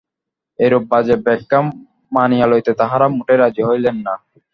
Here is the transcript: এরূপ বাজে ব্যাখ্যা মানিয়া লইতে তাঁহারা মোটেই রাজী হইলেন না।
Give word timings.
এরূপ 0.59 0.83
বাজে 0.91 1.15
ব্যাখ্যা 1.25 1.59
মানিয়া 2.15 2.45
লইতে 2.51 2.71
তাঁহারা 2.79 3.07
মোটেই 3.15 3.39
রাজী 3.39 3.61
হইলেন 3.69 3.95
না। 4.05 4.13